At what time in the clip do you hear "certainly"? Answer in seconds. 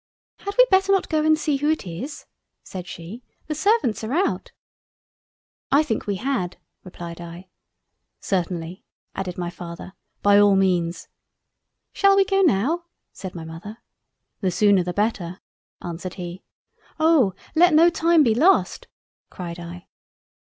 8.19-8.83